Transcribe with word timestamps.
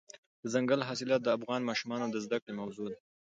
دځنګل 0.43 0.81
حاصلات 0.89 1.21
د 1.23 1.27
افغان 1.37 1.61
ماشومانو 1.69 2.05
د 2.13 2.17
زده 2.25 2.37
کړې 2.43 2.53
موضوع 2.61 2.87
ده. 2.91 2.99